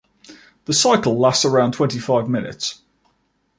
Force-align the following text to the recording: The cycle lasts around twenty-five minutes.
The 0.65 0.73
cycle 0.73 1.19
lasts 1.19 1.45
around 1.45 1.73
twenty-five 1.73 2.27
minutes. 2.27 2.81